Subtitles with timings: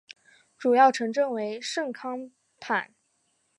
[0.57, 2.95] 主要城镇为圣康坦。